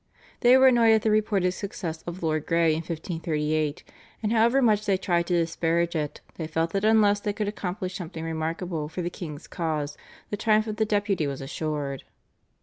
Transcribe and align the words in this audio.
They 0.39 0.57
were 0.57 0.65
annoyed 0.69 0.93
at 0.93 1.01
the 1.03 1.11
reported 1.11 1.51
success 1.51 2.01
of 2.07 2.23
Lord 2.23 2.47
Grey 2.47 2.71
in 2.71 2.77
1538, 2.77 3.83
and 4.23 4.31
however 4.33 4.59
much 4.59 4.87
they 4.87 4.97
tried 4.97 5.27
to 5.27 5.37
disparage 5.37 5.95
it, 5.95 6.21
they 6.37 6.47
felt 6.47 6.71
that 6.73 6.83
unless 6.83 7.19
they 7.19 7.33
could 7.33 7.47
accomplish 7.47 7.97
something 7.97 8.23
remarkable 8.25 8.89
for 8.89 9.03
the 9.03 9.11
king's 9.11 9.45
cause 9.45 9.97
the 10.31 10.37
triumph 10.37 10.65
of 10.65 10.77
the 10.77 10.85
Deputy 10.85 11.27
was 11.27 11.39
assured. 11.39 12.03